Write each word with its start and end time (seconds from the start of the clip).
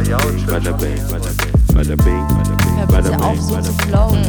Bada 0.00 0.16
bing, 0.16 0.46
bada 0.46 0.72
bing, 0.78 0.96
bada 1.74 1.94
bing, 1.94 2.26
bada 2.26 2.56
bing, 2.56 2.76
Hör 2.78 2.86
bada 2.86 3.10
bitte 3.10 3.22
auf, 3.22 3.32
bing, 3.34 3.42
so 3.42 3.54
bada 3.54 3.62
zu 3.64 3.76
bing. 3.76 3.86
flowen. 3.86 4.24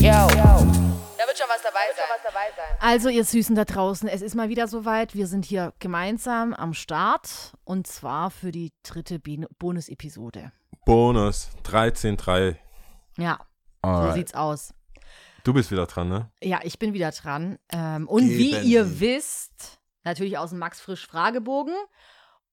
Yo. 0.00 0.10
Da 0.10 1.26
wird 1.28 1.38
schon 1.38 1.46
was 1.48 1.62
dabei 1.62 1.86
sein. 1.94 2.76
Also, 2.80 3.08
ihr 3.08 3.24
Süßen 3.24 3.54
da 3.54 3.64
draußen, 3.64 4.08
es 4.08 4.20
ist 4.20 4.34
mal 4.34 4.48
wieder 4.48 4.66
soweit. 4.66 5.14
Wir 5.14 5.28
sind 5.28 5.44
hier 5.44 5.72
gemeinsam 5.78 6.54
am 6.54 6.74
Start 6.74 7.52
und 7.62 7.86
zwar 7.86 8.32
für 8.32 8.50
die 8.50 8.72
dritte 8.82 9.20
Bonus-Episode. 9.20 10.50
Bonus 10.84 11.50
13.3. 11.64 12.56
Ja, 13.16 13.38
so 13.84 13.88
Alright. 13.88 14.14
sieht's 14.14 14.34
aus. 14.34 14.74
Du 15.44 15.52
bist 15.52 15.70
wieder 15.70 15.86
dran, 15.86 16.08
ne? 16.08 16.30
Ja, 16.42 16.58
ich 16.64 16.80
bin 16.80 16.94
wieder 16.94 17.12
dran. 17.12 17.60
Ähm, 17.70 18.08
und 18.08 18.28
wie 18.28 18.50
Geben 18.50 18.64
ihr 18.66 18.84
Sie. 18.86 19.00
wisst, 19.00 19.78
natürlich 20.02 20.36
aus 20.36 20.50
dem 20.50 20.58
Max 20.58 20.80
Frisch 20.80 21.06
Fragebogen. 21.06 21.74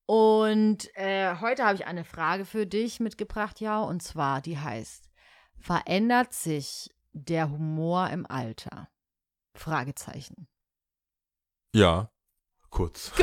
Und 0.08 0.90
äh, 0.96 1.36
heute 1.42 1.66
habe 1.66 1.76
ich 1.76 1.86
eine 1.86 2.06
Frage 2.06 2.46
für 2.46 2.66
dich 2.66 3.00
mitgebracht, 3.02 3.60
ja, 3.60 3.82
und 3.82 4.02
zwar 4.02 4.42
die 4.42 4.58
heißt: 4.58 5.10
Verändert 5.60 6.34
sich 6.34 6.90
der 7.12 7.52
Humor 7.52 8.10
im 8.10 8.26
Alter? 8.26 8.88
Fragezeichen. 9.54 10.48
Ja. 11.74 12.10
Kurz. 12.70 13.12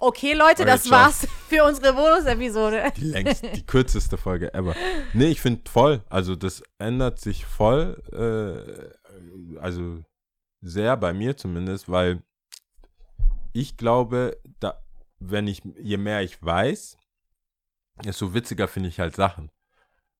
Okay, 0.00 0.32
Leute, 0.32 0.62
Okay, 0.62 0.64
das 0.64 0.84
ciao. 0.84 0.92
war's 0.92 1.26
für 1.48 1.64
unsere 1.64 1.92
Bonus-Episode. 1.92 2.92
Die 2.96 3.06
längste, 3.06 3.50
die 3.50 3.66
kürzeste 3.66 4.16
Folge 4.16 4.54
ever. 4.54 4.76
Nee, 5.12 5.26
ich 5.26 5.40
finde 5.40 5.68
voll. 5.68 6.04
Also 6.08 6.36
das 6.36 6.62
ändert 6.78 7.18
sich 7.18 7.44
voll. 7.44 8.00
Äh, 8.12 9.58
also 9.58 10.04
sehr 10.60 10.96
bei 10.96 11.12
mir 11.12 11.36
zumindest, 11.36 11.88
weil 11.88 12.22
ich 13.52 13.76
glaube, 13.76 14.40
da, 14.60 14.80
wenn 15.18 15.46
ich, 15.46 15.62
je 15.80 15.96
mehr 15.96 16.22
ich 16.22 16.42
weiß, 16.42 16.98
desto 18.04 18.34
witziger 18.34 18.68
finde 18.68 18.88
ich 18.88 19.00
halt 19.00 19.16
Sachen. 19.16 19.50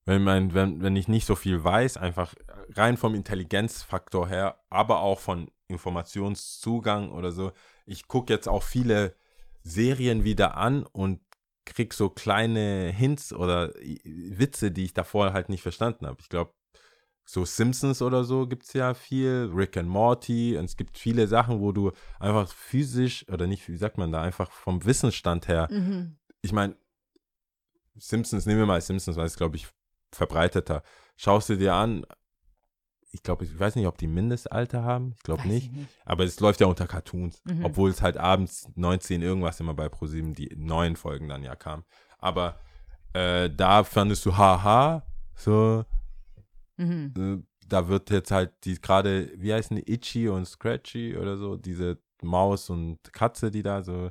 Wenn, 0.05 0.23
mein, 0.23 0.53
wenn, 0.53 0.81
wenn 0.81 0.95
ich 0.95 1.07
nicht 1.07 1.25
so 1.25 1.35
viel 1.35 1.63
weiß, 1.63 1.97
einfach 1.97 2.33
rein 2.75 2.97
vom 2.97 3.15
Intelligenzfaktor 3.15 4.27
her, 4.27 4.59
aber 4.69 5.01
auch 5.01 5.19
von 5.19 5.51
Informationszugang 5.67 7.11
oder 7.11 7.31
so. 7.31 7.51
Ich 7.85 8.07
gucke 8.07 8.33
jetzt 8.33 8.47
auch 8.47 8.63
viele 8.63 9.15
Serien 9.61 10.23
wieder 10.23 10.57
an 10.57 10.83
und 10.83 11.21
krieg 11.65 11.93
so 11.93 12.09
kleine 12.09 12.89
Hints 12.91 13.31
oder 13.31 13.71
Witze, 14.03 14.71
die 14.71 14.85
ich 14.85 14.93
davor 14.93 15.33
halt 15.33 15.49
nicht 15.49 15.61
verstanden 15.61 16.07
habe. 16.07 16.17
Ich 16.21 16.29
glaube, 16.29 16.53
so 17.31 17.45
Simpsons 17.45 18.01
oder 18.01 18.23
so 18.23 18.47
gibt 18.47 18.63
es 18.63 18.73
ja 18.73 18.95
viel, 18.95 19.51
Rick 19.53 19.77
and 19.77 19.87
Morty 19.87 20.57
und 20.57 20.65
es 20.65 20.75
gibt 20.75 20.97
viele 20.97 21.27
Sachen, 21.27 21.59
wo 21.59 21.71
du 21.71 21.91
einfach 22.19 22.47
physisch 22.51 23.23
oder 23.29 23.45
nicht, 23.45 23.67
wie 23.69 23.77
sagt 23.77 23.99
man 23.99 24.11
da, 24.11 24.23
einfach 24.23 24.49
vom 24.51 24.83
Wissensstand 24.83 25.47
her, 25.47 25.67
Mhm. 25.69 26.17
ich 26.41 26.53
meine, 26.53 26.75
Simpsons, 27.97 28.45
nehmen 28.45 28.59
wir 28.59 28.65
mal 28.65 28.81
Simpsons, 28.81 29.17
weil 29.17 29.25
es, 29.27 29.35
glaube 29.35 29.57
ich, 29.57 29.67
verbreiteter. 30.11 30.81
Schaust 31.17 31.49
du 31.49 31.57
dir 31.57 31.73
an, 31.75 32.03
ich 33.11 33.21
glaube, 33.23 33.43
ich 33.43 33.59
weiß 33.59 33.75
nicht, 33.75 33.87
ob 33.87 33.97
die 33.97 34.07
Mindestalter 34.07 34.83
haben, 34.83 35.13
ich 35.17 35.23
glaube 35.23 35.47
nicht. 35.47 35.67
ich 35.67 35.71
nicht. 35.71 35.89
Aber 36.05 36.23
es 36.23 36.39
läuft 36.39 36.61
ja 36.61 36.67
unter 36.67 36.87
Cartoons. 36.87 37.41
Mhm. 37.43 37.65
Obwohl 37.65 37.89
es 37.89 38.01
halt 38.01 38.17
abends 38.17 38.69
19 38.75 39.21
irgendwas 39.21 39.59
immer 39.59 39.73
bei 39.73 39.89
ProSieben 39.89 40.33
die 40.33 40.49
neuen 40.55 40.95
Folgen 40.95 41.27
dann 41.27 41.43
ja 41.43 41.55
kam. 41.55 41.83
Aber 42.19 42.59
äh, 43.13 43.49
da 43.49 43.83
fandest 43.83 44.25
du 44.25 44.35
haha, 44.37 45.03
so, 45.35 45.85
Mhm. 46.79 47.13
äh, 47.17 47.43
da 47.67 47.87
wird 47.87 48.09
jetzt 48.09 48.31
halt 48.31 48.51
die 48.63 48.79
gerade, 48.81 49.31
wie 49.35 49.53
heißen 49.53 49.75
die, 49.77 49.91
Itchy 49.91 50.27
und 50.27 50.45
Scratchy 50.45 51.15
oder 51.17 51.37
so, 51.37 51.55
diese 51.55 51.99
Maus 52.23 52.69
und 52.69 52.97
Katze, 53.13 53.51
die 53.51 53.61
da 53.61 53.83
so 53.83 54.09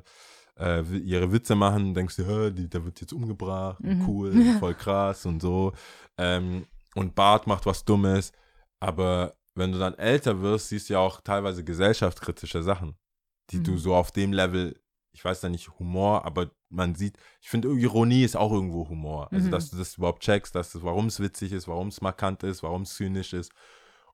äh, 0.57 0.81
ihre 0.97 1.31
Witze 1.31 1.55
machen, 1.55 1.93
denkst 1.93 2.15
du, 2.17 2.51
die, 2.51 2.69
der 2.69 2.85
wird 2.85 3.01
jetzt 3.01 3.13
umgebracht, 3.13 3.83
Mhm. 3.83 4.07
cool, 4.07 4.31
voll 4.59 4.75
krass 4.75 5.25
und 5.25 5.41
so. 5.41 5.73
Ähm, 6.17 6.65
und 6.95 7.15
Bart 7.15 7.47
macht 7.47 7.65
was 7.65 7.83
Dummes. 7.83 8.31
Aber 8.79 9.35
wenn 9.55 9.71
du 9.71 9.79
dann 9.79 9.93
älter 9.95 10.41
wirst, 10.41 10.69
siehst 10.69 10.89
du 10.89 10.93
ja 10.93 10.99
auch 10.99 11.21
teilweise 11.21 11.63
gesellschaftskritische 11.63 12.63
Sachen, 12.63 12.95
die 13.49 13.61
du 13.61 13.71
Mhm. 13.71 13.77
so 13.77 13.95
auf 13.95 14.11
dem 14.11 14.31
Level, 14.33 14.79
ich 15.11 15.23
weiß 15.23 15.41
da 15.41 15.49
nicht, 15.49 15.69
Humor, 15.79 16.25
aber 16.25 16.51
man 16.69 16.95
sieht, 16.95 17.17
ich 17.41 17.49
finde, 17.49 17.69
Ironie 17.69 18.23
ist 18.23 18.35
auch 18.37 18.51
irgendwo 18.51 18.87
Humor. 18.89 19.31
Also, 19.31 19.47
Mhm. 19.47 19.51
dass 19.51 19.69
du 19.71 19.77
das 19.77 19.97
überhaupt 19.97 20.21
checkst, 20.23 20.53
dass 20.55 20.75
es, 20.75 20.83
warum 20.83 21.07
es 21.07 21.19
witzig 21.19 21.51
ist, 21.51 21.67
warum 21.67 21.87
es 21.87 22.01
markant 22.01 22.43
ist, 22.43 22.63
warum 22.63 22.83
es 22.83 22.93
zynisch 22.95 23.33
ist. 23.33 23.51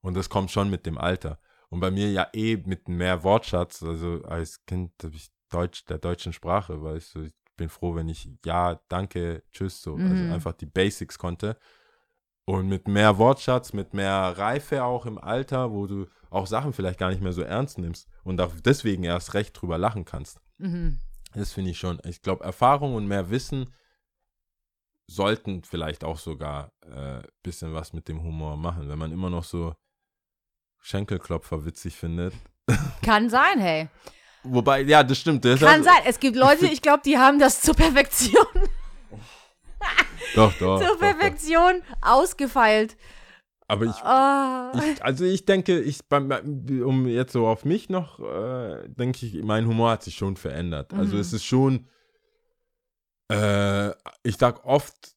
Und 0.01 0.13
das 0.15 0.29
kommt 0.29 0.51
schon 0.51 0.69
mit 0.69 0.85
dem 0.85 0.97
Alter. 0.97 1.39
Und 1.69 1.79
bei 1.79 1.91
mir 1.91 2.11
ja 2.11 2.27
eh 2.33 2.57
mit 2.57 2.87
mehr 2.87 3.23
Wortschatz, 3.23 3.83
also 3.83 4.21
als 4.23 4.65
Kind 4.65 4.91
habe 5.03 5.15
ich 5.15 5.29
Deutsch, 5.49 5.85
der 5.85 5.97
deutschen 5.97 6.33
Sprache, 6.33 6.81
weißt 6.81 7.15
du, 7.15 7.21
ich 7.23 7.33
bin 7.57 7.69
froh, 7.69 7.95
wenn 7.95 8.09
ich 8.09 8.29
ja, 8.45 8.79
danke, 8.89 9.43
tschüss, 9.51 9.81
so, 9.81 9.95
also 9.95 10.25
Mhm. 10.25 10.31
einfach 10.31 10.53
die 10.53 10.65
Basics 10.65 11.17
konnte. 11.17 11.57
Und 12.45 12.67
mit 12.67 12.87
mehr 12.87 13.17
Wortschatz, 13.17 13.73
mit 13.73 13.93
mehr 13.93 14.37
Reife 14.37 14.83
auch 14.83 15.05
im 15.07 15.17
Alter, 15.17 15.71
wo 15.71 15.87
du 15.87 16.05
auch 16.29 16.45
Sachen 16.45 16.73
vielleicht 16.73 16.99
gar 16.99 17.09
nicht 17.09 17.21
mehr 17.21 17.33
so 17.33 17.41
ernst 17.41 17.77
nimmst 17.79 18.07
und 18.23 18.39
auch 18.39 18.51
deswegen 18.63 19.03
erst 19.03 19.33
recht 19.33 19.59
drüber 19.59 19.77
lachen 19.77 20.05
kannst. 20.05 20.39
Mhm. 20.57 20.99
Das 21.35 21.51
finde 21.53 21.71
ich 21.71 21.77
schon. 21.79 21.99
Ich 22.05 22.21
glaube, 22.21 22.43
Erfahrung 22.43 22.95
und 22.95 23.07
mehr 23.07 23.29
Wissen 23.29 23.73
sollten 25.07 25.63
vielleicht 25.63 26.03
auch 26.03 26.17
sogar 26.17 26.71
ein 26.81 27.19
äh, 27.21 27.23
bisschen 27.43 27.73
was 27.73 27.93
mit 27.93 28.07
dem 28.07 28.23
Humor 28.23 28.57
machen. 28.57 28.89
Wenn 28.89 28.97
man 28.97 29.11
immer 29.11 29.29
noch 29.29 29.43
so 29.43 29.75
Schenkelklopfer 30.81 31.65
witzig 31.65 31.95
findet. 31.95 32.33
Kann 33.03 33.29
sein, 33.29 33.59
hey. 33.59 33.89
Wobei, 34.43 34.81
ja, 34.81 35.03
das 35.03 35.19
stimmt. 35.19 35.43
Das 35.45 35.59
Kann 35.59 35.81
ist- 35.81 35.85
sein. 35.85 36.01
Es 36.05 36.19
gibt 36.19 36.35
Leute, 36.35 36.65
ich 36.71 36.81
glaube, 36.81 37.03
die 37.05 37.17
haben 37.17 37.37
das 37.39 37.61
zur 37.61 37.75
Perfektion, 37.75 38.45
Doch, 40.35 40.53
doch. 40.53 40.79
zur 40.79 40.87
doch, 40.87 40.89
doch. 40.89 40.99
Perfektion 40.99 41.81
ausgefeilt. 42.01 42.95
Aber 43.67 43.85
ich, 43.85 43.95
Ah. 44.03 44.71
ich, 44.75 45.03
also 45.03 45.25
ich 45.25 45.45
denke, 45.45 45.79
ich, 45.81 45.99
um 46.11 47.07
jetzt 47.07 47.33
so 47.33 47.47
auf 47.47 47.65
mich 47.65 47.89
noch, 47.89 48.19
äh, 48.19 48.87
denke 48.87 49.25
ich, 49.25 49.41
mein 49.43 49.65
Humor 49.67 49.91
hat 49.91 50.03
sich 50.03 50.15
schon 50.15 50.37
verändert. 50.37 50.93
Also 50.93 51.15
Mhm. 51.15 51.21
es 51.21 51.33
ist 51.33 51.45
schon, 51.45 51.87
äh, 53.31 53.89
ich 54.23 54.37
sag 54.37 54.65
oft, 54.65 55.15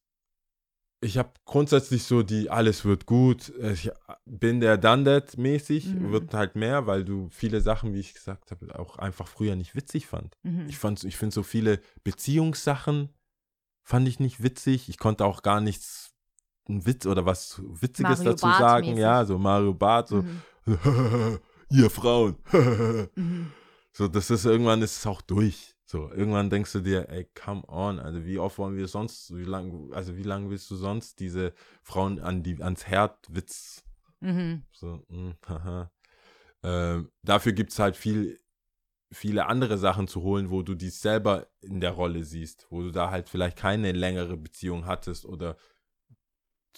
ich 1.01 1.17
habe 1.17 1.31
grundsätzlich 1.45 2.03
so 2.03 2.23
die, 2.23 2.49
alles 2.49 2.83
wird 2.83 3.05
gut, 3.05 3.53
ich 3.71 3.89
bin 4.25 4.59
der 4.59 4.81
that 4.81 5.37
mäßig, 5.37 5.85
Mhm. 5.85 6.11
wird 6.11 6.33
halt 6.33 6.55
mehr, 6.55 6.87
weil 6.87 7.05
du 7.05 7.29
viele 7.29 7.61
Sachen, 7.61 7.93
wie 7.93 7.99
ich 7.99 8.13
gesagt 8.13 8.51
habe, 8.51 8.77
auch 8.77 8.97
einfach 8.97 9.27
früher 9.27 9.55
nicht 9.55 9.75
witzig 9.75 10.07
fand. 10.07 10.35
Mhm. 10.43 10.65
Ich 10.67 10.77
fand, 10.77 11.03
ich 11.05 11.15
finde 11.15 11.33
so 11.33 11.43
viele 11.43 11.79
Beziehungssachen 12.03 13.09
fand 13.83 14.07
ich 14.07 14.19
nicht 14.19 14.43
witzig. 14.43 14.89
Ich 14.89 14.97
konnte 14.97 15.23
auch 15.25 15.41
gar 15.41 15.61
nichts, 15.61 16.11
einen 16.69 16.85
Witz 16.85 17.05
oder 17.05 17.25
was 17.25 17.61
Witziges 17.63 18.19
Mario 18.19 18.31
dazu 18.31 18.47
sagen. 18.51 18.87
mäßig. 18.87 19.01
Ja, 19.01 19.25
so 19.25 19.37
Mario 19.37 19.73
Bart, 19.73 20.07
so, 20.09 20.21
Mhm. 20.23 20.41
ihr 21.69 21.89
Frauen. 21.89 22.35
Mhm. 23.15 23.51
so, 23.91 24.07
das 24.07 24.29
ist 24.29 24.45
irgendwann 24.45 24.81
ist 24.81 24.97
es 24.97 25.05
auch 25.07 25.21
durch. 25.21 25.75
So, 25.85 26.11
irgendwann 26.11 26.51
denkst 26.51 26.71
du 26.73 26.81
dir, 26.81 27.09
ey, 27.09 27.27
come 27.33 27.63
on, 27.67 27.99
also 27.99 28.23
wie 28.23 28.37
oft 28.37 28.59
wollen 28.59 28.77
wir 28.77 28.87
sonst, 28.87 29.35
wie 29.35 29.43
lang, 29.43 29.91
also 29.91 30.15
wie 30.15 30.23
lange 30.23 30.49
willst 30.51 30.69
du 30.69 30.75
sonst 30.75 31.19
diese 31.19 31.53
Frauen 31.81 32.19
an 32.19 32.43
die, 32.43 32.61
ans 32.61 32.85
Herd 32.85 33.17
Witz 33.29 33.83
Mhm. 34.21 34.63
so, 34.71 35.03
mm, 35.07 35.31
haha. 35.47 35.91
Ähm, 36.61 37.09
dafür 37.23 37.53
gibt 37.53 37.71
es 37.71 37.79
halt 37.79 37.95
viel, 37.95 38.39
viele 39.11 39.47
andere 39.47 39.77
Sachen 39.79 40.07
zu 40.07 40.21
holen, 40.21 40.51
wo 40.51 40.61
du 40.61 40.75
dich 40.75 40.93
selber 40.95 41.47
in 41.61 41.79
der 41.81 41.91
Rolle 41.91 42.23
siehst, 42.23 42.67
wo 42.69 42.81
du 42.83 42.91
da 42.91 43.09
halt 43.09 43.29
vielleicht 43.29 43.57
keine 43.57 43.91
längere 43.93 44.37
Beziehung 44.37 44.85
hattest 44.85 45.25
oder 45.25 45.55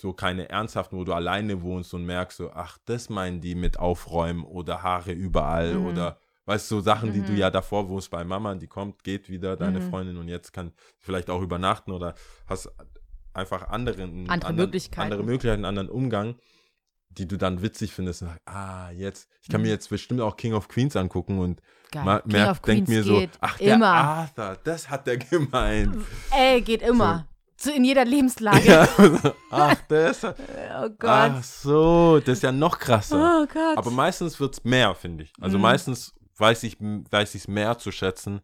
so 0.01 0.13
keine 0.13 0.49
ernsthaften, 0.49 0.97
wo 0.97 1.03
du 1.03 1.13
alleine 1.13 1.61
wohnst 1.61 1.93
und 1.93 2.05
merkst 2.05 2.37
so, 2.37 2.51
ach, 2.51 2.77
das 2.85 3.09
meinen 3.09 3.39
die 3.39 3.55
mit 3.55 3.77
Aufräumen 3.79 4.43
oder 4.43 4.83
Haare 4.83 5.11
überall 5.13 5.75
Mhm. 5.77 5.85
oder 5.85 6.17
weißt 6.45 6.69
du, 6.71 6.75
so 6.77 6.81
Sachen, 6.81 7.13
die 7.13 7.21
du 7.23 7.31
Mhm. 7.33 7.37
ja 7.37 7.49
davor 7.51 7.87
wohnst 7.87 8.09
bei 8.09 8.23
Mama, 8.23 8.55
die 8.55 8.67
kommt, 8.67 9.03
geht 9.03 9.29
wieder, 9.29 9.55
deine 9.55 9.79
Mhm. 9.79 9.83
Freundin 9.89 10.17
und 10.17 10.27
jetzt 10.27 10.51
kann 10.51 10.73
vielleicht 10.99 11.29
auch 11.29 11.41
übernachten 11.41 11.91
oder 11.91 12.15
hast 12.47 12.69
einfach 13.33 13.69
anderen, 13.69 14.27
Andere 14.29 14.49
anderen, 14.49 14.55
Möglichkeiten. 14.55 15.01
andere 15.01 15.23
Möglichkeiten, 15.23 15.65
anderen 15.65 15.89
Umgang 15.89 16.35
die 17.13 17.27
du 17.27 17.35
dann 17.37 17.61
witzig 17.61 17.91
findest 17.93 18.21
und 18.21 18.29
sagst, 18.29 18.41
ah, 18.47 18.89
jetzt, 18.91 19.27
ich 19.41 19.49
kann 19.49 19.59
Mhm. 19.59 19.67
mir 19.67 19.73
jetzt 19.73 19.89
bestimmt 19.89 20.21
auch 20.21 20.37
King 20.37 20.53
of 20.53 20.69
Queens 20.69 20.95
angucken 20.95 21.39
und 21.39 21.61
merk, 22.25 22.63
denk 22.63 22.87
mir 22.87 23.03
so, 23.03 23.21
ach, 23.41 23.57
der 23.57 23.75
immer. 23.75 23.87
Arthur, 23.87 24.57
das 24.63 24.89
hat 24.89 25.07
der 25.07 25.17
gemeint. 25.57 25.97
Ey, 26.31 26.61
geht 26.61 26.81
immer. 26.81 27.27
So 27.27 27.30
in 27.67 27.83
jeder 27.83 28.05
Lebenslage. 28.05 28.65
ja, 28.65 28.87
ach, 29.51 29.75
das, 29.87 30.23
Oh 30.23 30.89
Gott. 30.97 31.01
ach 31.09 31.43
so, 31.43 32.19
das 32.19 32.37
ist 32.39 32.43
ja 32.43 32.51
noch 32.51 32.79
krasser. 32.79 33.41
oh 33.43 33.47
Gott. 33.53 33.77
Aber 33.77 33.91
meistens 33.91 34.39
wird 34.39 34.53
es 34.53 34.63
mehr, 34.63 34.95
finde 34.95 35.23
ich. 35.25 35.33
Also 35.39 35.57
Mhm. 35.57 35.61
meistens 35.63 36.13
weiß 36.37 36.63
ich 36.63 36.77
weiß 36.79 37.35
ich 37.35 37.41
es 37.41 37.47
mehr 37.47 37.77
zu 37.77 37.91
schätzen 37.91 38.41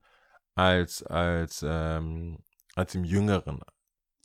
als, 0.55 1.03
als, 1.03 1.63
ähm, 1.67 2.37
als 2.75 2.93
im 2.95 3.03
jüngeren 3.03 3.61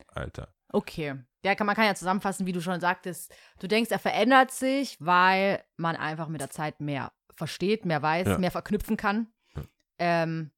Alter. 0.08 0.48
Okay. 0.72 1.14
Ja, 1.44 1.54
kann, 1.54 1.66
man 1.66 1.74
kann 1.76 1.86
ja 1.86 1.94
zusammenfassen, 1.94 2.46
wie 2.46 2.52
du 2.52 2.60
schon 2.60 2.80
sagtest. 2.80 3.34
Du 3.58 3.66
denkst, 3.66 3.90
er 3.90 3.98
verändert 3.98 4.50
sich, 4.52 4.96
weil 5.00 5.62
man 5.76 5.96
einfach 5.96 6.28
mit 6.28 6.40
der 6.40 6.50
Zeit 6.50 6.80
mehr 6.80 7.12
versteht, 7.34 7.84
mehr 7.84 8.00
weiß, 8.02 8.28
Ja. 8.28 8.38
mehr 8.38 8.50
verknüpfen 8.50 8.96
kann. 8.96 9.28
Ja. 9.56 9.62
Ähm, 9.98 10.50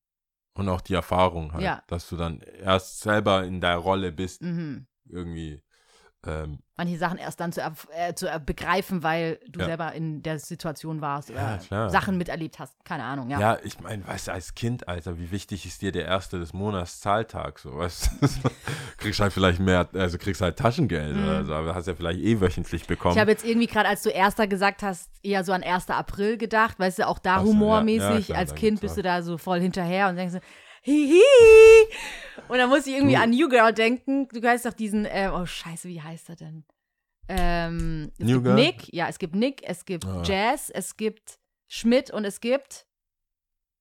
Und 0.54 0.68
auch 0.68 0.80
die 0.80 0.94
Erfahrung 0.94 1.52
halt, 1.52 1.64
Ja. 1.64 1.82
dass 1.88 2.08
du 2.08 2.16
dann 2.16 2.40
erst 2.40 3.00
selber 3.00 3.44
in 3.44 3.60
der 3.60 3.76
Rolle 3.76 4.12
bist, 4.12 4.40
Mhm. 4.42 4.86
irgendwie. 5.08 5.60
Ähm, 6.26 6.58
Manche 6.76 6.98
Sachen 6.98 7.18
erst 7.18 7.38
dann 7.38 7.52
zu, 7.52 7.60
äh, 7.60 8.14
zu 8.14 8.26
äh, 8.28 8.40
begreifen, 8.44 9.04
weil 9.04 9.38
du 9.48 9.60
Ja. 9.60 9.66
selber 9.66 9.92
in 9.92 10.24
der 10.24 10.40
Situation 10.40 11.00
warst 11.00 11.30
Ja, 11.30 11.34
oder 11.54 11.58
klar. 11.58 11.90
Sachen 11.90 12.18
miterlebt 12.18 12.58
hast. 12.58 12.74
Keine 12.84 13.04
Ahnung, 13.04 13.30
ja. 13.30 13.38
ja. 13.38 13.58
ich 13.62 13.78
meine, 13.78 14.04
weißt 14.06 14.26
du, 14.28 14.32
als 14.32 14.54
Kind, 14.56 14.88
Alter, 14.88 15.16
wie 15.18 15.30
wichtig 15.30 15.66
ist 15.66 15.82
dir 15.82 15.92
der 15.92 16.06
erste 16.06 16.40
des 16.40 16.52
Monats 16.52 16.98
Zahltag? 16.98 17.60
So, 17.60 17.76
weißt 17.76 18.10
du? 18.20 18.28
kriegst 18.98 19.20
halt 19.20 19.32
vielleicht 19.32 19.60
mehr, 19.60 19.88
also 19.94 20.18
kriegst 20.18 20.40
halt 20.40 20.58
Taschengeld 20.58 21.16
oder 21.16 21.44
so, 21.44 21.54
aber 21.54 21.76
hast 21.76 21.86
ja 21.86 21.94
vielleicht 21.94 22.20
eh 22.20 22.40
wöchentlich 22.40 22.86
bekommen. 22.88 23.14
Mhm. 23.14 23.18
Ich 23.18 23.20
habe 23.20 23.30
jetzt 23.30 23.44
irgendwie 23.44 23.68
gerade, 23.68 23.88
als 23.88 24.02
du 24.02 24.10
erster 24.10 24.48
gesagt 24.48 24.82
hast, 24.82 25.10
eher 25.22 25.44
so 25.44 25.52
an 25.52 25.62
1. 25.62 25.90
April 25.90 26.38
gedacht, 26.38 26.78
weißt 26.80 26.98
du, 26.98 27.06
auch 27.06 27.20
da 27.20 27.36
Ach 27.36 27.42
ja, 27.42 27.44
humormäßig. 27.44 28.28
ja, 28.28 28.34
klar, 28.34 28.38
als 28.38 28.54
Kind 28.56 28.80
bist 28.80 28.96
du 28.96 29.02
da 29.02 29.22
so 29.22 29.38
voll 29.38 29.60
hinterher 29.60 30.08
und 30.08 30.16
denkst 30.16 30.34
hihi. 30.84 31.22
Und 32.48 32.58
dann 32.58 32.68
muss 32.68 32.86
ich 32.86 32.94
irgendwie 32.94 33.16
an 33.16 33.30
New 33.30 33.48
Girl 33.48 33.72
denken. 33.72 34.28
Du 34.28 34.42
weißt 34.42 34.66
doch 34.66 34.72
diesen, 34.74 35.06
äh, 35.06 35.30
oh 35.32 35.46
Scheiße, 35.46 35.88
wie 35.88 36.00
heißt 36.02 36.28
er 36.28 36.36
denn? 36.36 36.64
Ähm, 37.28 38.12
es 38.18 38.26
New 38.26 38.34
gibt 38.34 38.44
Girl? 38.44 38.54
Nick, 38.54 38.92
ja, 38.92 39.08
es 39.08 39.18
gibt 39.18 39.34
Nick, 39.34 39.62
es 39.68 39.84
gibt 39.86 40.04
Ah. 40.04 40.22
Jazz, 40.24 40.68
es 40.70 40.96
gibt 40.96 41.38
Schmidt 41.68 42.10
und 42.10 42.24
es 42.26 42.40
gibt 42.40 42.86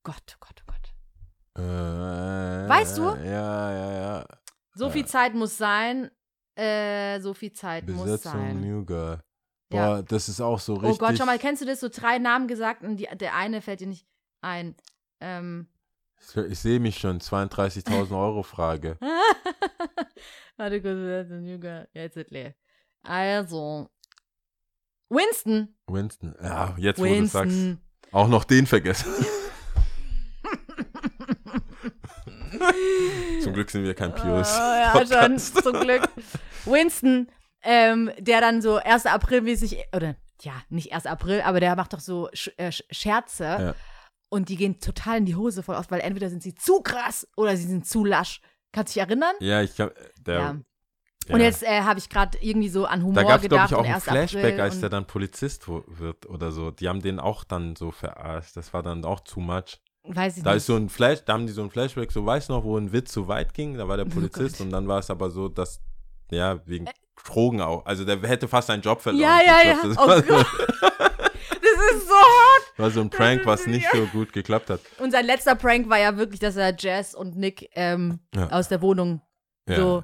Gott, 0.04 0.36
oh 0.36 0.38
Gott, 0.40 0.64
oh 0.64 0.72
Gott. 0.72 1.64
Äh, 1.64 2.70
Weißt 2.70 2.98
du? 2.98 3.04
Ja, 3.04 3.72
ja, 3.72 3.92
ja. 3.92 4.26
So 4.76 4.86
Ja. 4.86 4.92
viel 4.92 5.06
Zeit 5.06 5.34
muss 5.36 5.58
sein. 5.58 6.10
Äh, 6.56 7.20
so 7.20 7.34
viel 7.34 7.52
Zeit 7.52 7.88
muss 7.90 8.04
Besetzung 8.04 8.32
sein. 8.32 8.62
New 8.62 8.86
Girl. 8.86 9.20
Ja. 9.72 9.96
Boah, 9.96 10.04
das 10.04 10.30
ist 10.30 10.40
auch 10.40 10.60
so 10.60 10.76
richtig. 10.76 11.02
Oh 11.02 11.06
Gott, 11.06 11.18
schau 11.18 11.26
mal, 11.26 11.40
kennst 11.40 11.62
du 11.62 11.66
das? 11.66 11.80
So 11.80 11.90
drei 11.90 12.18
Namen 12.20 12.48
gesagt 12.48 12.84
und 12.84 12.98
die, 12.98 13.08
der 13.16 13.36
eine 13.36 13.62
fällt 13.62 13.82
dir 13.82 13.88
nicht 13.88 14.08
ein. 14.42 14.76
Ähm, 15.20 15.68
Ich, 16.50 16.60
sehe 16.60 16.80
mich 16.80 16.98
schon, 16.98 17.20
32.000 17.20 18.12
Euro 18.12 18.44
Frage. 18.44 18.98
Warte 20.58 20.82
kurz, 20.82 21.88
jetzt 21.94 22.18
ist 22.18 22.32
leer. 22.32 22.56
Also. 23.04 23.90
Winston. 25.10 25.76
Winston. 25.88 26.36
Ja, 26.42 26.76
jetzt 26.78 27.00
wo 27.00 27.06
du 27.06 27.26
sagst. 27.28 27.52
Winston. 27.52 27.82
Auch 28.12 28.28
noch 28.28 28.44
den 28.46 28.66
vergessen. 28.68 29.12
Zum 33.42 33.54
Glück 33.54 33.70
sind 33.70 33.84
wir 33.84 33.94
kein 33.94 34.14
Pius. 34.14 34.56
Oh, 34.56 34.60
ja, 34.60 35.06
schon, 35.06 35.38
zum 35.38 35.80
Glück. 35.80 36.04
Winston, 36.66 37.28
ähm, 37.62 38.12
der 38.20 38.42
dann 38.42 38.62
so 38.62 38.78
1. 38.78 39.06
April-mäßig, 39.06 39.78
oder 39.96 40.16
ja, 40.42 40.54
nicht 40.70 40.94
1. 40.94 41.06
April, 41.06 41.42
aber 41.42 41.60
der 41.60 41.76
macht 41.76 41.94
doch 41.94 42.00
so 42.00 42.30
Sch 42.34 42.50
äh, 42.58 42.70
Sch- 42.70 42.84
Scherze. 42.92 43.44
Ja. 43.44 43.76
Und 44.34 44.50
die 44.50 44.56
gehen 44.56 44.80
total 44.80 45.20
in 45.20 45.26
die 45.26 45.36
Hose 45.36 45.62
voll 45.62 45.76
aus, 45.76 45.86
weil 45.90 46.00
entweder 46.02 46.28
sind 46.30 46.42
sie 46.42 46.56
zu 46.56 46.82
krass 46.82 47.28
oder 47.38 47.56
sie 47.56 47.68
sind 47.68 47.86
zu 47.88 48.04
lasch. 48.04 48.42
Kannst 48.72 48.96
du 48.96 49.00
dich 49.00 49.08
erinnern? 49.08 49.36
Ja, 49.40 49.62
ich 49.62 49.76
glaube, 49.76 49.94
der. 50.20 50.34
Ja. 50.40 50.56
ja. 51.28 51.36
Und 51.36 51.40
jetzt 51.42 51.62
äh, 51.62 51.82
habe 51.82 52.00
ich 52.00 52.10
gerade 52.10 52.38
irgendwie 52.42 52.70
so 52.70 52.86
an 52.86 53.04
Humor 53.04 53.14
Da 53.14 53.24
gab 53.24 53.44
es, 53.44 53.48
glaube 53.48 53.68
gedacht. 53.68 53.72
ich, 53.72 53.76
auch 53.76 53.80
und 53.82 53.86
ein 53.86 53.94
1. 53.94 54.04
Flashback, 54.04 54.60
als 54.60 54.80
der 54.80 54.90
dann 54.90 55.06
Polizist 55.06 55.68
wird 55.68 56.26
oder 56.26 56.52
so. 56.52 56.72
Die 56.72 56.90
haben 56.90 57.02
den 57.02 57.20
auch 57.20 57.44
dann 57.44 57.76
so 57.76 57.92
verarscht. 57.92 58.58
Das 58.58 58.74
war 58.74 58.82
dann 58.82 59.06
auch 59.06 59.20
too 59.20 59.40
much. 59.40 59.80
Weiß 60.06 60.38
ich 60.38 60.44
Da 60.44 60.50
nicht. 60.50 60.58
ist 60.58 60.66
so 60.66 60.76
ein 60.76 60.90
Flash, 60.90 61.24
da 61.24 61.34
haben 61.34 61.46
die 61.48 61.54
so 61.54 61.62
ein 61.64 61.70
Flashback, 61.70 62.12
so 62.12 62.26
weißt 62.26 62.50
du 62.50 62.54
noch, 62.54 62.64
wo 62.66 62.78
ein 62.78 62.92
Witz 62.92 63.12
zu 63.14 63.28
weit 63.30 63.54
ging, 63.54 63.78
da 63.78 63.88
war 63.88 63.96
der 63.96 64.06
Oh 64.06 64.10
Polizist 64.10 64.58
Gott. 64.58 64.66
und 64.66 64.72
dann 64.74 64.86
war 64.88 65.00
es 65.00 65.10
aber 65.10 65.30
so, 65.30 65.48
dass, 65.48 65.80
ja, 66.30 66.60
wegen 66.68 66.90
Drogen 67.24 67.62
auch, 67.62 67.86
also 67.86 68.04
der 68.04 68.20
hätte 68.24 68.50
fast 68.50 68.68
seinen 68.68 68.82
Job 68.82 69.00
verloren. 69.02 69.22
Ja, 69.22 69.40
ja, 69.42 69.62
ja. 69.66 69.78
Oh 69.98 70.08
war, 70.08 70.22
war 72.78 72.90
so 72.92 73.02
ein 73.02 73.10
Prank, 73.10 73.42
was 73.46 73.68
nicht 73.68 73.88
so 73.92 74.06
gut 74.08 74.34
geklappt 74.34 74.70
hat. 74.70 74.80
Und 75.00 75.12
sein 75.12 75.26
letzter 75.26 75.56
Prank 75.56 75.90
war 75.90 76.00
ja 76.00 76.18
wirklich, 76.18 76.40
dass 76.40 76.56
er 76.56 76.74
Jazz 76.78 77.14
und 77.14 77.36
Nick 77.38 77.70
ähm, 77.76 78.20
Ja. 78.36 78.50
aus 78.50 78.68
der 78.70 78.82
Wohnung 78.82 79.22
Ja. 79.68 79.76
So. 79.78 80.04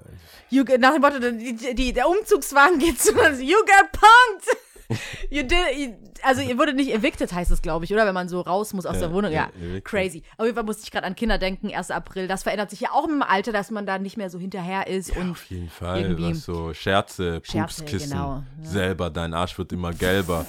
You, 0.49 0.63
nach 0.79 0.93
dem 0.93 1.01
Motto, 1.01 1.19
die, 1.19 1.75
die, 1.75 1.93
der 1.93 2.07
Umzugswagen 2.09 2.79
geht 2.79 2.99
zu 3.01 3.11
uns. 3.13 3.39
You 3.41 3.57
get 3.65 3.91
punked! 3.91 4.57
You 5.29 5.43
did, 5.43 5.59
you, 5.77 5.93
also 6.23 6.41
ihr 6.41 6.57
wurdet 6.57 6.75
nicht 6.75 6.91
evicted, 6.91 7.31
heißt 7.31 7.51
es, 7.51 7.61
glaube 7.61 7.85
ich, 7.85 7.93
oder? 7.93 8.07
Wenn 8.07 8.15
man 8.15 8.27
so 8.27 8.41
raus 8.41 8.73
muss 8.73 8.87
aus 8.87 8.95
Ja, 8.95 9.01
der 9.01 9.13
Wohnung. 9.13 9.31
Ja, 9.31 9.51
ja, 9.53 9.63
evicted. 9.67 9.85
crazy. 9.85 10.23
Auf 10.35 10.45
jeden 10.45 10.55
Fall 10.55 10.63
musste 10.63 10.81
ich 10.83 10.89
gerade 10.89 11.05
an 11.05 11.15
Kinder 11.15 11.37
denken, 11.37 11.71
1. 11.71 11.91
April. 11.91 12.27
Das 12.27 12.41
verändert 12.41 12.71
sich 12.71 12.79
ja 12.79 12.89
auch 12.93 13.07
im 13.07 13.21
Alter, 13.21 13.51
dass 13.51 13.69
man 13.69 13.85
da 13.85 13.99
nicht 13.99 14.17
mehr 14.17 14.31
so 14.31 14.39
hinterher 14.39 14.87
ist. 14.87 15.09
Ja, 15.13 15.21
und 15.21 15.31
auf 15.33 15.43
jeden 15.45 15.69
Fall. 15.69 16.01
irgendwie- 16.01 16.31
Was 16.31 16.43
so 16.43 16.73
Scherze, 16.73 17.39
Scherze, 17.43 17.83
Pupskissen, 17.83 18.09
genau, 18.09 18.43
ja. 18.63 18.67
selber, 18.67 19.11
dein 19.11 19.35
Arsch 19.35 19.55
wird 19.59 19.71
immer 19.73 19.93
gelber. 19.93 20.47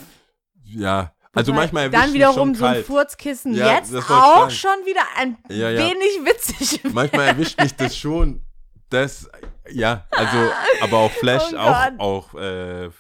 Ja, 0.65 1.13
also 1.33 1.53
manchmal 1.53 1.85
erwischt 1.85 2.03
Dann 2.03 2.13
wiederum 2.13 2.35
schon 2.35 2.55
so 2.55 2.65
ein. 2.65 2.85
Furzkissen. 2.85 3.55
Ja, 3.55 3.75
Jetzt 3.77 3.95
auch 3.95 4.51
schon 4.51 4.71
wieder 4.85 5.03
ein 5.17 5.37
Ja, 5.49 5.71
ja. 5.71 5.79
wenig 5.81 6.25
witzig. 6.25 6.81
Manchmal 6.93 7.29
erwischt 7.29 7.61
mich 7.61 7.75
das 7.75 7.97
schon. 7.97 8.43
Das, 8.89 9.31
ja, 9.71 10.05
also, 10.11 10.37
aber 10.81 10.99
auch 10.99 11.13
Flash, 11.13 11.53
Oh 11.53 11.57
auch, 11.57 11.99
auch 11.99 12.35
äh, 12.35 12.91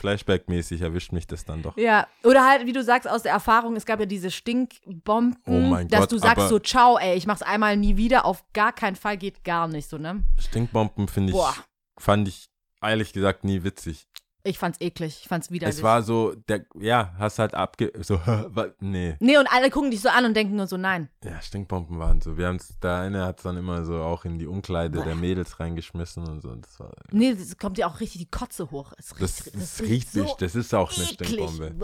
Flashback-mäßig 0.00 0.82
erwischt 0.82 1.12
mich 1.12 1.28
das 1.28 1.44
dann 1.44 1.62
doch. 1.62 1.76
Ja, 1.76 2.08
oder 2.24 2.44
halt, 2.44 2.66
wie 2.66 2.72
du 2.72 2.82
sagst, 2.82 3.08
aus 3.08 3.22
der 3.22 3.30
Erfahrung, 3.32 3.76
es 3.76 3.86
gab 3.86 4.00
ja 4.00 4.06
diese 4.06 4.32
Stinkbomben, 4.32 5.36
Oh 5.46 5.76
dass 5.88 6.00
Gott, 6.00 6.12
du 6.12 6.18
sagst 6.18 6.48
so, 6.48 6.58
ciao, 6.58 6.98
ey, 6.98 7.16
ich 7.16 7.26
mach's 7.26 7.42
einmal 7.42 7.76
nie 7.76 7.96
wieder, 7.96 8.24
auf 8.24 8.42
gar 8.52 8.72
keinen 8.72 8.96
Fall, 8.96 9.16
geht 9.16 9.44
gar 9.44 9.68
nicht 9.68 9.88
so, 9.88 9.98
ne? 9.98 10.24
Stinkbomben 10.38 11.06
finde 11.08 11.30
ich, 11.30 11.36
Boah. 11.38 11.54
fand 11.98 12.26
ich 12.26 12.48
ehrlich 12.82 13.12
gesagt 13.12 13.44
nie 13.44 13.62
witzig. 13.62 14.08
Ich 14.46 14.58
fand's 14.58 14.80
eklig, 14.80 15.18
ich 15.22 15.28
fand's 15.28 15.50
widerlich. 15.50 15.76
Es 15.76 15.82
war 15.82 16.02
so, 16.02 16.34
der, 16.48 16.64
ja, 16.78 17.12
hast 17.18 17.38
halt 17.38 17.54
abge, 17.54 17.92
so, 18.02 18.20
nee. 18.80 19.16
nee, 19.20 19.36
und 19.38 19.46
alle 19.50 19.70
gucken 19.70 19.90
dich 19.90 20.00
so 20.00 20.08
an 20.08 20.24
und 20.24 20.34
denken 20.34 20.56
nur 20.56 20.66
so, 20.66 20.76
nein. 20.76 21.08
Ja, 21.24 21.40
Stinkbomben 21.42 21.98
waren 21.98 22.20
so. 22.20 22.36
Wir 22.38 22.46
haben's, 22.46 22.78
der 22.80 22.94
eine 22.96 23.24
hat 23.24 23.38
es 23.38 23.42
dann 23.42 23.56
immer 23.56 23.84
so 23.84 23.96
auch 24.02 24.24
in 24.24 24.38
die 24.38 24.46
Umkleide 24.46 25.02
der 25.02 25.14
Mädels 25.16 25.58
reingeschmissen 25.58 26.26
und 26.28 26.42
so. 26.42 26.54
Das, 26.54 26.78
war, 26.80 26.92
Nee, 27.10 27.34
das 27.34 27.56
kommt 27.58 27.76
dir 27.78 27.86
auch 27.88 28.00
richtig 28.00 28.20
die 28.20 28.30
Kotze 28.30 28.70
hoch. 28.70 28.92
Es 28.98 29.08
das, 29.18 29.46
riecht- 29.46 29.54
das 29.54 29.80
riecht 29.82 30.12
so 30.12 30.22
nicht, 30.22 30.40
das 30.42 30.54
ist 30.54 30.74
auch 30.74 30.92
eine 30.96 31.04
eklig. 31.10 31.28
Stinkbombe. 31.28 31.74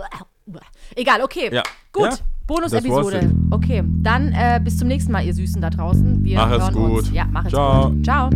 Egal, 0.94 1.22
okay. 1.22 1.50
Ja. 1.52 1.62
Gut, 1.92 2.04
Ja, 2.04 2.10
das 2.10 2.22
Bonus-Episode. 2.46 3.32
Okay, 3.50 3.82
dann 4.02 4.32
äh, 4.32 4.60
bis 4.62 4.78
zum 4.78 4.88
nächsten 4.88 5.12
Mal, 5.12 5.24
ihr 5.24 5.34
Süßen 5.34 5.60
da 5.60 5.70
draußen. 5.70 6.24
Wir 6.24 6.36
Mach 6.38 6.50
es 6.50 6.58
hören 6.62 6.74
uns. 6.74 7.04
gut. 7.06 7.12
Ja, 7.14 7.24
mach 7.30 7.44
es 7.44 7.50
Ciao. 7.52 7.90
gut. 7.90 8.04
Ciao. 8.04 8.30